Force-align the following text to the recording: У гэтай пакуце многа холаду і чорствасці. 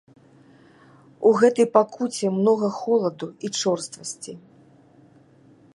У 1.29 1.33
гэтай 1.41 1.67
пакуце 1.75 2.27
многа 2.39 2.69
холаду 2.79 3.27
і 3.49 3.53
чорствасці. 3.59 4.33